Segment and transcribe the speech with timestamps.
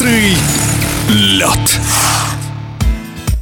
[0.00, 0.34] «Острый
[1.08, 1.89] лед».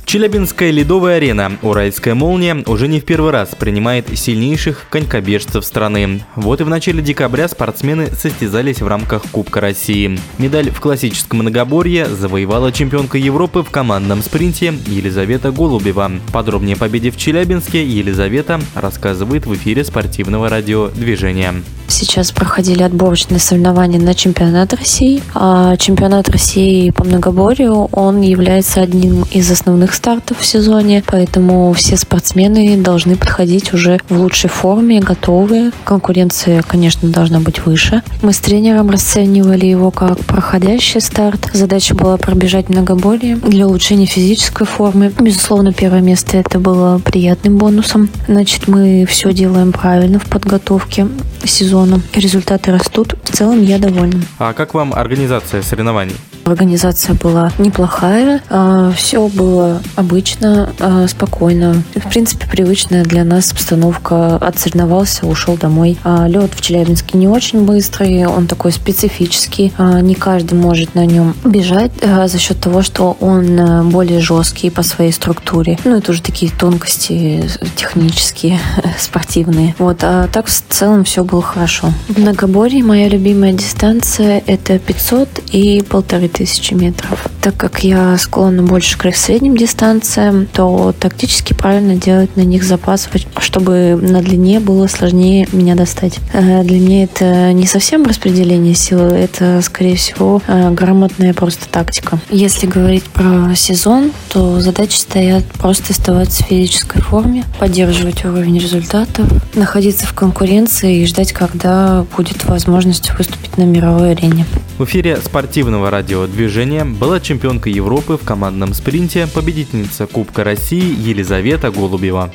[0.09, 6.23] Челябинская ледовая арена «Уральская молния» уже не в первый раз принимает сильнейших конькобежцев страны.
[6.35, 10.19] Вот и в начале декабря спортсмены состязались в рамках Кубка России.
[10.39, 16.11] Медаль в классическом многоборье завоевала чемпионка Европы в командном спринте Елизавета Голубева.
[16.33, 21.57] Подробнее о победе в Челябинске Елизавета рассказывает в эфире спортивного радиодвижения.
[21.91, 25.23] Сейчас проходили отборочные соревнования на чемпионат России.
[25.35, 31.97] А чемпионат России по многоборью, он является одним из основных стартов в сезоне, поэтому все
[31.97, 35.73] спортсмены должны приходить уже в лучшей форме, готовые.
[35.85, 38.03] Конкуренция, конечно, должна быть выше.
[38.23, 41.51] Мы с тренером расценивали его как проходящий старт.
[41.53, 45.13] Задача была пробежать многоборье для улучшения физической формы.
[45.19, 48.09] Безусловно, первое место это было приятным бонусом.
[48.29, 51.09] Значит, мы все делаем правильно в подготовке
[51.45, 52.01] сезона.
[52.15, 53.17] Результаты растут.
[53.25, 54.23] В целом я довольна.
[54.39, 56.15] А как вам организация соревнований?
[56.49, 61.83] Организация была неплохая, а, все было обычно, а, спокойно.
[61.95, 64.37] В принципе, привычная для нас обстановка.
[64.37, 65.99] Отсоревновался, ушел домой.
[66.05, 69.73] А, Лед в Челябинске не очень быстрый, он такой специфический.
[69.79, 75.13] Не каждый может на нем бежать за счет того, что он более жесткий по своей
[75.13, 75.79] структуре.
[75.85, 77.45] Ну, это уже такие тонкости
[77.77, 78.59] технические,
[78.99, 79.75] спортивные.
[79.79, 81.93] Вот, а так в целом все было хорошо.
[82.09, 87.27] В многоборье моя любимая дистанция это 500 и полторы тысячи метров.
[87.43, 93.09] Так как я склонна больше к средним дистанциям, то тактически правильно делать на них запас,
[93.39, 96.19] чтобы на длине было сложнее меня достать.
[96.33, 102.19] Э, меня это не совсем распределение силы, это, скорее всего, э, грамотная просто тактика.
[102.31, 109.27] Если говорить про сезон, то задачи стоят просто оставаться в физической форме, поддерживать уровень результатов,
[109.55, 114.47] находиться в конкуренции и ждать, когда будет возможность выступить на мировой арене.
[114.79, 122.33] В эфире спортивного радиодвижения была чемпионка Европы в командном спринте, победительница Кубка России Елизавета Голубева.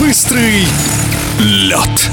[0.00, 0.66] Быстрый
[1.38, 2.10] лед.